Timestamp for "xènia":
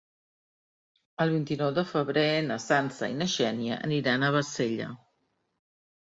3.33-3.77